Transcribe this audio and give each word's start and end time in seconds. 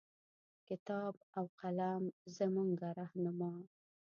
کتاب 0.67 1.13
او 1.37 1.45
قلم 1.59 2.03
زمونږه 2.37 2.89
رهنما 2.99 3.53